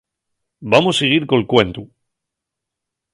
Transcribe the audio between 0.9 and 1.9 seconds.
siguir col cuentu.